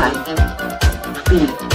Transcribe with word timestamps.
Time. 0.00 1.14
Speed. 1.26 1.69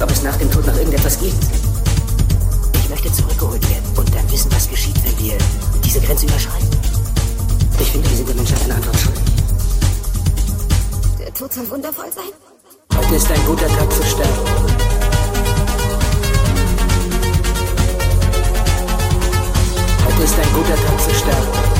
Ob 0.00 0.10
es 0.12 0.22
nach 0.22 0.36
dem 0.36 0.48
Tod 0.50 0.64
noch 0.64 0.76
irgendetwas 0.76 1.18
gibt? 1.18 1.34
Ich 2.74 2.88
möchte 2.88 3.12
zurückgeholt 3.12 3.68
werden 3.68 3.84
und 3.96 4.14
dann 4.14 4.30
wissen, 4.30 4.50
was 4.52 4.68
geschieht, 4.68 4.94
wenn 5.04 5.18
wir 5.18 5.36
diese 5.84 6.00
Grenze 6.00 6.26
überschreiten. 6.26 6.68
Ich 7.80 7.90
finde, 7.90 8.08
wir 8.08 8.16
sind 8.16 8.28
der 8.28 8.36
Menschheit 8.36 8.62
eine 8.64 8.74
Antwort 8.76 8.96
schuldig. 8.96 9.22
Der 11.18 11.34
Tod 11.34 11.52
soll 11.52 11.68
wundervoll 11.70 12.12
sein. 12.14 12.30
Heute 12.96 13.14
ist 13.16 13.30
ein 13.30 13.44
guter 13.44 13.66
Tag 13.66 13.92
zu 13.92 14.02
sterben. 14.04 14.32
Heute 20.06 20.22
ist 20.22 20.38
ein 20.38 20.52
guter 20.54 20.76
Tag 20.76 21.00
zu 21.00 21.14
sterben. 21.14 21.77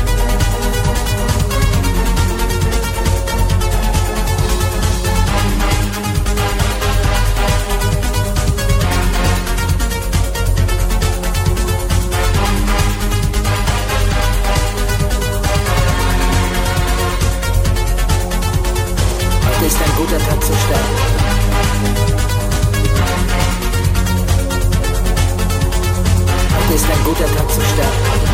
Guter 20.08 20.24
Tag 20.24 20.42
zu 20.42 20.52
sterben. 20.54 20.84
Heute 26.56 26.74
ist 26.74 26.84
ein 26.90 27.04
guter 27.04 27.26
Tag 27.26 27.50
zu 27.50 27.60
sterben. 27.60 28.27